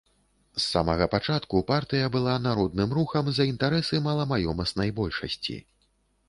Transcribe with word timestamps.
З 0.59 0.61
самага 0.67 1.05
пачатку 1.15 1.59
партыя 1.71 2.07
была 2.15 2.33
народным 2.47 2.97
рухам 2.99 3.29
за 3.39 3.47
інтарэсы 3.53 4.01
маламаёмаснай 4.07 4.89
большасці. 5.03 5.61